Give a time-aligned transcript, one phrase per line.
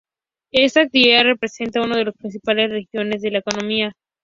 [0.51, 3.93] Esta actividad representa uno de los principales renglones de la economía.